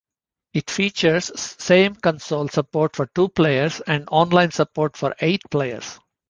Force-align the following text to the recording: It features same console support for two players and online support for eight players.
It 0.55 0.71
features 0.71 1.29
same 1.39 1.93
console 1.93 2.47
support 2.47 2.95
for 2.95 3.05
two 3.13 3.29
players 3.29 3.81
and 3.81 4.07
online 4.11 4.49
support 4.49 4.97
for 4.97 5.15
eight 5.19 5.43
players. 5.51 5.99